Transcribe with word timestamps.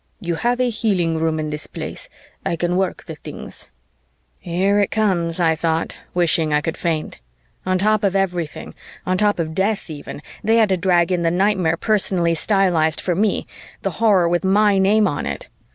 You 0.19 0.33
have 0.33 0.59
a 0.59 0.71
healing 0.71 1.19
room 1.19 1.39
in 1.39 1.51
this 1.51 1.67
place. 1.67 2.09
I 2.43 2.55
can 2.55 2.75
work 2.75 3.03
the 3.05 3.13
things." 3.13 3.69
"Here 4.39 4.79
it 4.79 4.89
comes," 4.89 5.39
I 5.39 5.55
thought, 5.55 5.95
wishing 6.15 6.51
I 6.51 6.59
could 6.59 6.75
faint. 6.75 7.19
On 7.67 7.77
top 7.77 8.03
of 8.03 8.15
everything, 8.15 8.73
on 9.05 9.19
top 9.19 9.37
of 9.37 9.53
death 9.53 9.91
even, 9.91 10.23
they 10.43 10.55
had 10.57 10.69
to 10.69 10.77
drag 10.77 11.11
in 11.11 11.21
the 11.21 11.29
nightmare 11.29 11.77
personally 11.77 12.33
stylized 12.33 12.99
for 12.99 13.13
me, 13.13 13.45
the 13.83 13.91
horror 14.01 14.27
with 14.27 14.43
my 14.43 14.79
name 14.79 15.07
on 15.07 15.27
it. 15.27 15.49